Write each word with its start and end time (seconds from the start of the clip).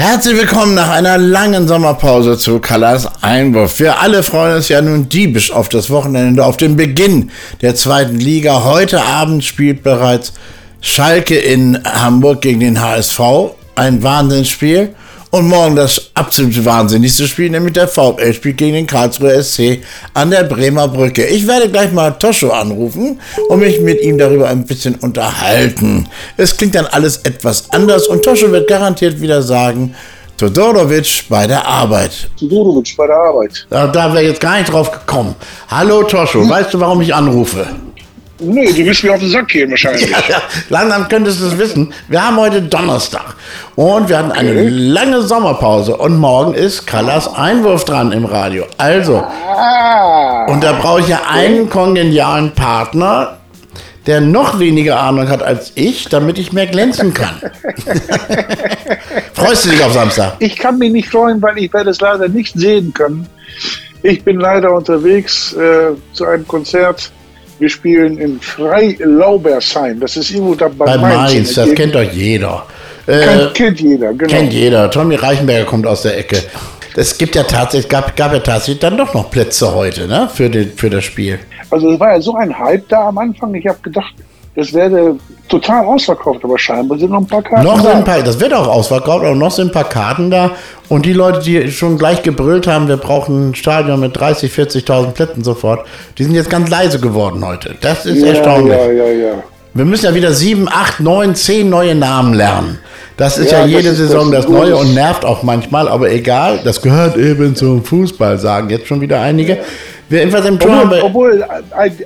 Herzlich 0.00 0.38
willkommen 0.38 0.74
nach 0.74 0.88
einer 0.88 1.18
langen 1.18 1.68
Sommerpause 1.68 2.38
zu 2.38 2.58
Kallas 2.58 3.06
Einwurf. 3.22 3.80
Wir 3.80 4.00
alle 4.00 4.22
freuen 4.22 4.56
uns 4.56 4.70
ja 4.70 4.80
nun 4.80 5.10
diebisch 5.10 5.52
auf 5.52 5.68
das 5.68 5.90
Wochenende, 5.90 6.42
auf 6.46 6.56
den 6.56 6.74
Beginn 6.74 7.30
der 7.60 7.74
zweiten 7.74 8.18
Liga. 8.18 8.64
Heute 8.64 9.02
Abend 9.02 9.44
spielt 9.44 9.82
bereits 9.82 10.32
Schalke 10.80 11.36
in 11.36 11.84
Hamburg 11.84 12.40
gegen 12.40 12.60
den 12.60 12.80
HSV. 12.80 13.20
Ein 13.74 14.02
Wahnsinnsspiel. 14.02 14.94
Und 15.32 15.46
morgen 15.46 15.76
das 15.76 16.10
absolut 16.14 16.64
wahnsinnigste 16.64 17.28
Spiel, 17.28 17.50
nämlich 17.50 17.74
der 17.74 17.86
VfL 17.86 18.34
spielt 18.34 18.56
gegen 18.56 18.74
den 18.74 18.86
Karlsruher 18.86 19.40
SC 19.40 19.78
an 20.12 20.30
der 20.30 20.42
Bremer 20.42 20.88
Brücke. 20.88 21.24
Ich 21.24 21.46
werde 21.46 21.68
gleich 21.68 21.92
mal 21.92 22.10
Toscho 22.10 22.50
anrufen 22.50 23.20
und 23.48 23.60
mich 23.60 23.80
mit 23.80 24.02
ihm 24.02 24.18
darüber 24.18 24.48
ein 24.48 24.66
bisschen 24.66 24.96
unterhalten. 24.96 26.08
Es 26.36 26.56
klingt 26.56 26.74
dann 26.74 26.86
alles 26.86 27.18
etwas 27.18 27.70
anders 27.70 28.08
und 28.08 28.24
Toscho 28.24 28.50
wird 28.50 28.68
garantiert 28.68 29.20
wieder 29.20 29.40
sagen, 29.40 29.94
Todorovic 30.36 31.26
bei 31.28 31.46
der 31.46 31.64
Arbeit. 31.64 32.28
Todorovic 32.36 32.96
bei 32.96 33.06
der 33.06 33.16
Arbeit. 33.16 33.66
Da, 33.70 33.86
da 33.86 34.12
wäre 34.12 34.24
jetzt 34.24 34.40
gar 34.40 34.58
nicht 34.58 34.72
drauf 34.72 34.90
gekommen. 34.90 35.36
Hallo 35.68 36.02
Toscho, 36.02 36.40
hm? 36.40 36.50
weißt 36.50 36.74
du, 36.74 36.80
warum 36.80 37.02
ich 37.02 37.14
anrufe? 37.14 37.68
Nee, 38.40 38.72
du 38.72 38.86
willst 38.86 39.04
mir 39.04 39.12
auf 39.12 39.20
den 39.20 39.28
Sack 39.28 39.48
gehen 39.48 39.70
wahrscheinlich. 39.70 40.08
Ja, 40.08 40.18
ja, 40.28 40.42
langsam 40.70 41.08
könntest 41.08 41.40
du 41.40 41.46
es 41.46 41.58
wissen. 41.58 41.92
Wir 42.08 42.26
haben 42.26 42.38
heute 42.38 42.62
Donnerstag 42.62 43.36
und 43.76 44.08
wir 44.08 44.18
hatten 44.18 44.32
eine 44.32 44.50
okay. 44.52 44.68
lange 44.68 45.22
Sommerpause 45.22 45.96
und 45.96 46.16
morgen 46.16 46.54
ist 46.54 46.86
Kallas 46.86 47.32
Einwurf 47.32 47.84
dran 47.84 48.12
im 48.12 48.24
Radio. 48.24 48.64
Also, 48.78 49.18
ah, 49.18 50.46
und 50.46 50.64
da 50.64 50.72
brauche 50.72 51.00
ich 51.00 51.08
ja 51.08 51.20
einen 51.28 51.68
kongenialen 51.68 52.52
Partner, 52.52 53.36
der 54.06 54.22
noch 54.22 54.58
weniger 54.58 54.98
Ahnung 55.00 55.28
hat 55.28 55.42
als 55.42 55.72
ich, 55.74 56.08
damit 56.08 56.38
ich 56.38 56.52
mehr 56.52 56.66
glänzen 56.66 57.12
kann. 57.12 57.34
Freust 59.34 59.66
du 59.66 59.70
dich 59.70 59.84
auf 59.84 59.92
Samstag? 59.92 60.36
Ich 60.38 60.56
kann 60.56 60.78
mich 60.78 60.92
nicht 60.92 61.10
freuen, 61.10 61.42
weil 61.42 61.58
ich 61.58 61.72
werde 61.74 61.90
es 61.90 62.00
leider 62.00 62.26
nicht 62.28 62.54
sehen 62.58 62.94
können. 62.94 63.28
Ich 64.02 64.24
bin 64.24 64.40
leider 64.40 64.72
unterwegs 64.72 65.52
äh, 65.52 65.90
zu 66.14 66.24
einem 66.24 66.48
Konzert 66.48 67.12
wir 67.60 67.68
spielen 67.68 68.18
in 68.18 68.40
Freilaubersheim. 68.40 70.00
Das 70.00 70.16
ist 70.16 70.30
irgendwo 70.30 70.54
da 70.54 70.68
bei, 70.68 70.86
bei 70.86 70.98
Mainz. 70.98 71.32
Mainz 71.32 71.54
das 71.54 71.74
kennt 71.74 71.94
doch 71.94 72.02
jeder. 72.02 72.66
Äh, 73.06 73.46
kennt 73.54 73.80
jeder, 73.80 74.12
genau. 74.12 74.30
Kennt 74.30 74.52
jeder. 74.52 74.90
Tommy 74.90 75.16
Reichenberger 75.16 75.64
kommt 75.64 75.86
aus 75.86 76.02
der 76.02 76.18
Ecke. 76.18 76.38
Es 76.96 77.16
gibt 77.16 77.34
ja 77.34 77.44
tatsächlich, 77.44 77.88
gab, 77.88 78.16
gab 78.16 78.32
ja 78.32 78.40
tatsächlich 78.40 78.80
dann 78.80 78.96
doch 78.96 79.14
noch 79.14 79.30
Plätze 79.30 79.74
heute, 79.74 80.08
ne? 80.08 80.28
Für, 80.32 80.50
den, 80.50 80.72
für 80.72 80.90
das 80.90 81.04
Spiel. 81.04 81.38
Also 81.70 81.92
es 81.92 82.00
war 82.00 82.12
ja 82.12 82.20
so 82.20 82.34
ein 82.34 82.56
Hype 82.58 82.88
da 82.88 83.08
am 83.08 83.18
Anfang. 83.18 83.54
Ich 83.54 83.66
habe 83.66 83.78
gedacht, 83.80 84.12
das 84.60 84.74
wäre 84.74 85.16
total 85.48 85.86
ausverkauft, 85.86 86.44
aber 86.44 86.58
scheinbar 86.58 86.98
sind 86.98 87.10
noch 87.10 87.20
ein 87.20 87.26
paar 87.26 87.42
Karten 87.42 87.64
noch 87.64 87.82
da. 87.82 87.92
Ein 87.92 88.04
paar, 88.04 88.22
das 88.22 88.38
wird 88.38 88.52
auch 88.52 88.68
ausverkauft, 88.68 89.24
aber 89.24 89.34
noch 89.34 89.50
sind 89.50 89.68
ein 89.68 89.72
paar 89.72 89.88
Karten 89.88 90.30
da. 90.30 90.50
Und 90.90 91.06
die 91.06 91.14
Leute, 91.14 91.40
die 91.40 91.70
schon 91.72 91.96
gleich 91.96 92.22
gebrüllt 92.22 92.66
haben, 92.66 92.88
wir 92.88 92.98
brauchen 92.98 93.50
ein 93.50 93.54
Stadion 93.54 94.00
mit 94.00 94.18
30, 94.18 94.52
40.000 94.52 95.12
Plätzen 95.12 95.42
sofort, 95.44 95.86
die 96.18 96.24
sind 96.24 96.34
jetzt 96.34 96.50
ganz 96.50 96.68
leise 96.68 97.00
geworden 97.00 97.44
heute. 97.44 97.74
Das 97.80 98.04
ist 98.04 98.22
ja, 98.22 98.28
erstaunlich. 98.28 98.76
Ja, 98.76 98.90
ja, 98.90 99.10
ja. 99.10 99.32
Wir 99.72 99.84
müssen 99.84 100.04
ja 100.04 100.14
wieder 100.14 100.32
sieben, 100.32 100.68
acht, 100.68 101.00
neun, 101.00 101.34
zehn 101.34 101.70
neue 101.70 101.94
Namen 101.94 102.34
lernen. 102.34 102.78
Das 103.16 103.38
ist 103.38 103.52
ja, 103.52 103.60
ja 103.60 103.66
jede 103.66 103.94
Saison 103.94 104.30
das, 104.30 104.44
das 104.44 104.52
Neue 104.52 104.76
und 104.76 104.94
nervt 104.94 105.24
auch 105.24 105.42
manchmal, 105.42 105.88
aber 105.88 106.10
egal, 106.10 106.60
das 106.64 106.82
gehört 106.82 107.16
eben 107.16 107.54
zum 107.54 107.84
Fußball, 107.84 108.38
sagen 108.38 108.68
jetzt 108.70 108.88
schon 108.88 109.00
wieder 109.00 109.20
einige. 109.20 109.58
Jedenfalls 110.10 110.46
im 110.46 110.58
Tor 110.58 110.82
obwohl, 110.82 111.00
obwohl 111.02 111.44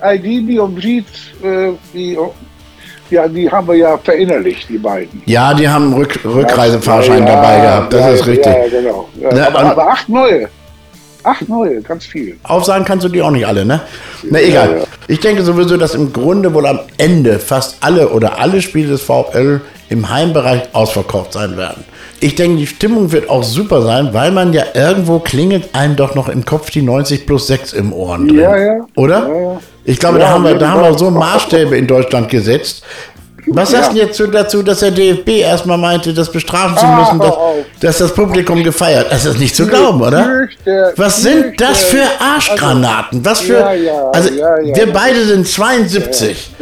Aldini 0.00 0.58
und 0.58 0.74
Bried, 0.74 1.06
äh, 1.42 1.72
die, 1.92 2.19
ja, 3.10 3.27
die 3.27 3.50
haben 3.50 3.66
wir 3.66 3.74
ja 3.74 3.98
verinnerlicht, 3.98 4.69
die 4.69 4.78
beiden. 4.78 5.22
Ja, 5.27 5.55
die 5.55 5.69
haben 5.69 5.94
Rück, 5.94 6.19
Rückreisefahrschein 6.25 7.27
ja, 7.27 7.34
dabei 7.34 7.60
gehabt, 7.60 7.92
das 7.92 8.00
ja, 8.00 8.08
ist 8.10 8.27
richtig. 8.27 8.47
Ja, 8.47 8.69
genau. 8.69 9.08
Ja, 9.20 9.47
aber, 9.47 9.60
aber 9.60 9.88
acht 9.88 10.08
neue. 10.08 10.48
Acht 11.22 11.48
neue, 11.48 11.80
ganz 11.80 12.04
viel. 12.04 12.37
Aufsagen 12.42 12.84
kannst 12.84 13.04
du 13.06 13.09
die 13.09 13.22
auch 13.22 13.31
nicht 13.31 13.47
alle, 13.47 13.65
ne? 13.65 13.81
Na 14.25 14.41
egal. 14.41 14.71
Ja, 14.71 14.76
ja. 14.78 14.84
Ich 15.09 15.21
denke 15.21 15.42
sowieso, 15.42 15.78
dass 15.78 15.94
im 15.94 16.12
Grunde 16.12 16.53
wohl 16.53 16.66
am 16.66 16.81
Ende 16.98 17.38
fast 17.38 17.78
alle 17.81 18.10
oder 18.10 18.38
alle 18.38 18.60
Spiele 18.60 18.88
des 18.88 19.03
VfL 19.03 19.62
im 19.88 20.10
Heimbereich 20.10 20.62
ausverkauft 20.75 21.32
sein 21.32 21.56
werden. 21.56 21.84
Ich 22.20 22.34
denke, 22.34 22.58
die 22.58 22.66
Stimmung 22.66 23.12
wird 23.12 23.28
auch 23.28 23.42
super 23.42 23.82
sein, 23.82 24.10
weil 24.12 24.30
man 24.30 24.52
ja 24.52 24.64
irgendwo 24.75 25.19
klingelt 25.19 25.75
einem 25.75 25.97
doch 25.97 26.14
noch 26.14 26.28
im 26.28 26.44
Kopf 26.44 26.70
die 26.70 26.82
90 26.82 27.26
plus 27.26 27.47
6 27.48 27.72
im 27.75 27.92
Ohren 27.92 28.28
drin. 28.28 28.38
Ja, 28.38 28.56
ja. 28.56 28.86
Oder? 28.97 29.28
Ja, 29.28 29.41
ja. 29.41 29.60
Ich 29.84 29.98
glaube, 29.98 30.19
ja, 30.19 30.24
da 30.24 30.30
haben 30.30 30.44
wir, 30.44 30.54
da 30.54 30.70
haben 30.70 30.82
wir 30.82 30.98
so 30.98 31.10
Maßstäbe 31.10 31.76
in 31.76 31.86
Deutschland 31.86 32.30
gesetzt. 32.30 32.82
Was 33.47 33.71
sagst 33.71 33.93
du 33.93 33.97
jetzt 33.97 34.22
dazu, 34.32 34.62
dass 34.62 34.81
der 34.81 34.91
DFB 34.91 35.41
erstmal 35.41 35.77
meinte, 35.78 36.15
das 36.15 36.31
bestrafen 36.32 36.78
zu 36.78 36.87
müssen, 36.87 37.19
dass, 37.19 37.34
dass 37.81 37.99
das 37.99 38.15
Publikum 38.15 38.62
gefeiert? 38.62 39.09
Das 39.10 39.25
ist 39.25 39.38
nicht 39.38 39.55
zu 39.55 39.66
glauben, 39.66 40.00
oder? 40.00 40.49
Was 40.97 41.22
sind 41.22 41.60
das 41.60 41.83
für 41.83 42.04
Arschgranaten? 42.19 43.25
Was 43.25 43.41
für. 43.41 43.65
Also, 44.12 44.31
wir 44.31 44.93
beide 44.93 45.25
sind 45.25 45.47
72. 45.47 46.53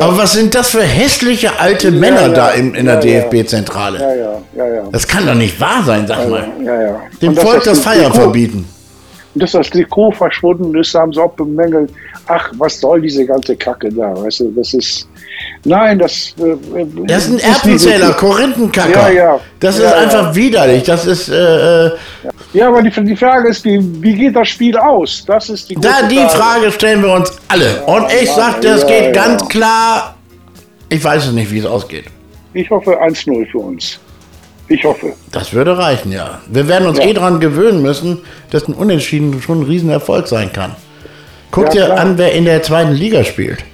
Aber 0.00 0.18
was 0.18 0.32
sind 0.32 0.54
das 0.54 0.70
für 0.70 0.82
hässliche 0.82 1.58
alte 1.60 1.90
Männer 1.90 2.28
da 2.30 2.50
in, 2.50 2.74
in 2.74 2.86
der 2.86 2.96
DFB-Zentrale? 2.96 4.42
Das 4.90 5.06
kann 5.06 5.26
doch 5.26 5.34
nicht 5.34 5.60
wahr 5.60 5.82
sein, 5.84 6.06
sag 6.06 6.28
mal. 6.28 6.48
Dem 7.20 7.36
Volk 7.36 7.64
das 7.64 7.80
Feiern 7.80 8.12
verbieten. 8.12 8.66
Und 9.34 9.42
dass 9.42 9.52
das 9.52 9.70
Trikot 9.70 10.12
verschwunden 10.12 10.76
ist, 10.78 10.94
haben 10.94 11.12
sie 11.12 11.20
auch 11.20 11.32
bemängelt. 11.32 11.90
Ach, 12.26 12.52
was 12.58 12.78
soll 12.78 13.00
diese 13.00 13.24
ganze 13.24 13.56
Kacke 13.56 13.88
da? 13.90 14.14
Weißt 14.22 14.40
du, 14.40 14.52
das 14.54 14.74
ist. 14.74 15.08
Nein, 15.64 15.98
das. 15.98 16.34
Äh, 16.38 16.56
das 17.06 17.28
ist 17.28 17.34
ein 17.34 17.38
Erbsenzähler, 17.38 18.12
Korinthenkacker. 18.14 19.10
Ja, 19.10 19.10
ja. 19.10 19.40
Das 19.60 19.78
ja, 19.78 19.86
ist 19.86 19.94
einfach 19.94 20.26
ja. 20.28 20.34
widerlich. 20.34 20.82
Das 20.82 21.06
ist. 21.06 21.28
Äh, 21.28 21.86
äh, 21.86 21.90
ja, 22.52 22.68
aber 22.68 22.82
die, 22.82 22.90
die 22.90 23.16
Frage 23.16 23.48
ist, 23.48 23.64
wie, 23.64 23.80
wie 24.02 24.14
geht 24.14 24.34
das 24.34 24.48
Spiel 24.48 24.76
aus? 24.76 25.24
Das 25.26 25.48
ist 25.48 25.70
die 25.70 25.74
Da, 25.76 26.02
die 26.08 26.16
Frage. 26.16 26.72
Stellen 26.72 27.02
wir 27.02 27.12
uns 27.12 27.32
alle. 27.48 27.82
Und 27.86 28.06
ich 28.20 28.30
sagte, 28.30 28.68
es 28.68 28.86
geht 28.86 29.14
ganz 29.14 29.48
klar. 29.48 30.16
Ich 30.88 31.02
weiß 31.02 31.26
es 31.26 31.32
nicht, 31.32 31.50
wie 31.50 31.60
es 31.60 31.66
ausgeht. 31.66 32.04
Ich 32.54 32.68
hoffe 32.68 33.00
1-0 33.00 33.50
für 33.50 33.58
uns. 33.58 33.98
Ich 34.68 34.84
hoffe. 34.84 35.14
Das 35.30 35.52
würde 35.52 35.76
reichen, 35.78 36.12
ja. 36.12 36.40
Wir 36.48 36.68
werden 36.68 36.88
uns 36.88 36.98
eh 36.98 37.12
daran 37.12 37.40
gewöhnen 37.40 37.82
müssen, 37.82 38.18
dass 38.50 38.68
ein 38.68 38.74
Unentschieden 38.74 39.40
schon 39.40 39.60
ein 39.60 39.64
Riesenerfolg 39.64 40.28
sein 40.28 40.52
kann. 40.52 40.74
Guck 41.50 41.66
ja, 41.66 41.70
dir 41.70 41.84
klar. 41.86 42.00
an, 42.00 42.18
wer 42.18 42.32
in 42.32 42.44
der 42.44 42.62
zweiten 42.62 42.92
Liga 42.92 43.24
spielt. 43.24 43.64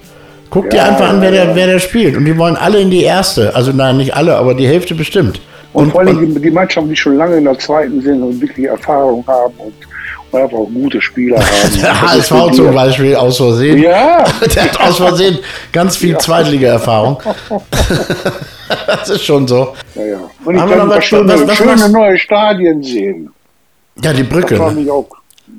Guck 0.51 0.65
ja, 0.67 0.71
dir 0.71 0.85
einfach 0.85 1.11
an, 1.11 1.21
wer, 1.21 1.31
der, 1.31 1.55
wer 1.55 1.67
der 1.67 1.79
spielt. 1.79 2.17
Und 2.17 2.25
die 2.25 2.37
wollen 2.37 2.57
alle 2.57 2.81
in 2.81 2.91
die 2.91 3.03
erste. 3.03 3.55
Also 3.55 3.73
nein, 3.73 3.99
nicht 3.99 4.15
alle, 4.15 4.37
aber 4.37 4.55
die 4.55 4.67
Hälfte 4.67 4.95
bestimmt. 4.95 5.41
Und, 5.73 5.85
und 5.85 5.91
vor 5.93 6.01
allem 6.01 6.35
die, 6.35 6.41
die 6.41 6.51
Mannschaften, 6.51 6.89
die 6.89 6.97
schon 6.97 7.17
lange 7.17 7.37
in 7.37 7.45
der 7.45 7.59
zweiten 7.59 8.01
sind 8.01 8.23
und 8.23 8.41
wirklich 8.41 8.67
Erfahrung 8.67 9.23
haben 9.27 9.53
und, 9.59 9.75
und 10.31 10.41
einfach 10.41 10.57
auch 10.59 10.71
gute 10.73 11.01
Spieler 11.03 11.39
haben. 11.41 11.81
der 11.81 12.01
HSV 12.01 12.53
zum 12.53 12.75
Beispiel 12.75 13.15
aus 13.15 13.37
Versehen. 13.37 13.83
Ja. 13.83 14.25
der 14.55 14.65
hat 14.65 14.81
aus 14.81 14.97
Versehen 14.97 15.39
ganz 15.73 15.97
viel 15.97 16.13
ja. 16.13 16.19
Zweitliga-Erfahrung. 16.19 17.19
das 18.87 19.11
ist 19.11 19.25
schon 19.25 19.47
so. 19.47 19.75
Ja, 19.95 20.05
ja. 20.05 20.19
Und 20.45 20.55
ich 20.55 20.61
kann 20.61 20.89
was, 20.89 21.05
schöne, 21.05 21.35
was, 21.35 21.47
was, 21.47 21.57
schöne 21.57 21.89
neue 21.91 22.19
Stadien 22.19 22.83
sehen. 22.83 23.31
Ja, 24.03 24.13
die 24.13 24.23
Brücke. 24.23 24.57
Das 24.57 24.75
ne? 24.75 24.91
auch, 24.91 25.09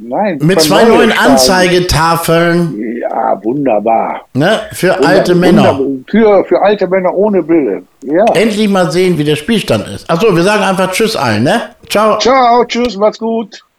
nein, 0.02 0.40
Mit 0.42 0.62
zwei 0.62 0.86
neuen 0.86 1.12
Anzeigetafeln. 1.12 2.99
Ja, 3.20 3.44
wunderbar. 3.44 4.22
Ne? 4.34 4.62
Für 4.72 4.90
wunderbar, 4.90 5.10
alte 5.10 5.36
Männer. 5.36 5.80
Für, 6.08 6.46
für 6.46 6.62
alte 6.62 6.88
Männer 6.88 7.14
ohne 7.14 7.44
Brille. 7.44 7.84
Ja. 8.04 8.26
Endlich 8.34 8.70
mal 8.70 8.92
sehen, 8.92 9.18
wie 9.18 9.24
der 9.24 9.36
Spielstand 9.36 9.88
ist. 9.88 10.10
Achso, 10.10 10.34
wir 10.36 10.44
sagen 10.44 10.64
einfach 10.64 10.92
Tschüss 10.92 11.16
allen, 11.16 11.44
ne? 11.44 11.62
Ciao. 11.90 12.18
Ciao, 12.20 12.64
tschüss, 12.66 12.96
macht's 12.96 13.20
gut. 13.20 13.64